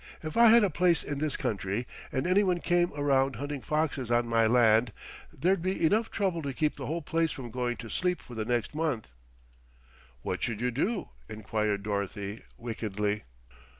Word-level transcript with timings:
"If 0.23 0.35
I 0.35 0.47
had 0.47 0.63
a 0.63 0.71
place 0.71 1.03
in 1.03 1.19
this 1.19 1.37
country 1.37 1.85
and 2.11 2.25
anyone 2.25 2.59
came 2.59 2.91
around 2.95 3.35
hunting 3.35 3.61
foxes 3.61 4.09
on 4.09 4.25
my 4.27 4.47
land, 4.47 4.91
there'd 5.31 5.61
be 5.61 5.85
enough 5.85 6.09
trouble 6.09 6.41
to 6.41 6.53
keep 6.55 6.75
the 6.75 6.87
whole 6.87 7.03
place 7.03 7.31
from 7.31 7.51
going 7.51 7.77
to 7.77 7.87
sleep 7.87 8.19
for 8.19 8.33
the 8.33 8.43
next 8.43 8.73
month." 8.73 9.11
"What 10.23 10.41
should 10.41 10.59
you 10.59 10.71
do?" 10.71 11.09
enquired 11.29 11.83
Dorothy 11.83 12.41
wickedly. 12.57 13.25